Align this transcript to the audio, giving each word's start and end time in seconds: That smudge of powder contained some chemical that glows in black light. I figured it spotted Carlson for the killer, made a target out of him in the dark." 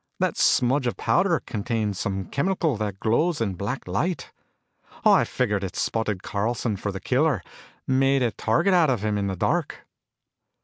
That 0.19 0.35
smudge 0.35 0.87
of 0.87 0.97
powder 0.97 1.39
contained 1.41 1.95
some 1.95 2.25
chemical 2.25 2.75
that 2.77 2.99
glows 2.99 3.39
in 3.39 3.53
black 3.53 3.87
light. 3.87 4.31
I 5.05 5.23
figured 5.25 5.63
it 5.63 5.75
spotted 5.75 6.23
Carlson 6.23 6.75
for 6.75 6.91
the 6.91 6.99
killer, 6.99 7.43
made 7.85 8.23
a 8.23 8.31
target 8.31 8.73
out 8.73 8.89
of 8.89 9.03
him 9.05 9.15
in 9.19 9.27
the 9.27 9.35
dark." 9.35 9.85